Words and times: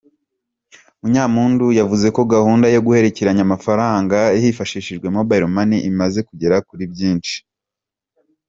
Munyampundu 1.01 1.65
yavuze 1.79 2.07
ko 2.15 2.21
gahunda 2.33 2.65
yo 2.75 2.81
guhererekanya 2.85 3.41
amafaranga 3.47 4.17
hifashishijwe 4.41 5.07
Mobile 5.17 5.45
Money 5.55 5.79
imaze 5.91 6.19
kugera 6.29 6.55
kuri 6.67 6.83
byinshi. 6.93 7.35